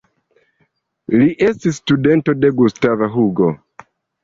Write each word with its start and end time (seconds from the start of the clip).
Li 1.15 1.27
estis 1.49 1.79
studento 1.83 2.37
de 2.47 2.53
Gustav 2.63 3.07
Hugo. 3.19 3.55